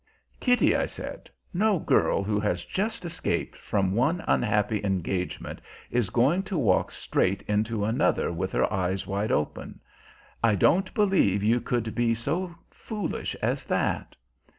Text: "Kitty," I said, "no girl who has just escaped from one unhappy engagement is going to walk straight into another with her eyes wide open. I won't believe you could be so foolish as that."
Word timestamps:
"Kitty," 0.39 0.75
I 0.75 0.87
said, 0.87 1.29
"no 1.53 1.77
girl 1.77 2.23
who 2.23 2.39
has 2.39 2.65
just 2.65 3.05
escaped 3.05 3.55
from 3.59 3.91
one 3.93 4.23
unhappy 4.27 4.83
engagement 4.83 5.61
is 5.91 6.09
going 6.09 6.41
to 6.49 6.57
walk 6.57 6.91
straight 6.91 7.43
into 7.43 7.85
another 7.85 8.33
with 8.33 8.51
her 8.53 8.73
eyes 8.73 9.05
wide 9.05 9.31
open. 9.31 9.79
I 10.43 10.55
won't 10.55 10.91
believe 10.95 11.43
you 11.43 11.61
could 11.61 11.93
be 11.93 12.15
so 12.15 12.55
foolish 12.71 13.35
as 13.43 13.63
that." 13.67 14.15